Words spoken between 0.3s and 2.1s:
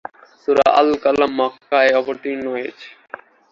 সূরা আল-কলম মক্কায়